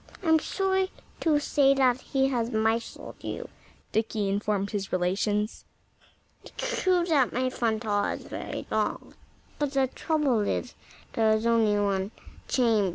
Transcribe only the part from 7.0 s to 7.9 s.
that my front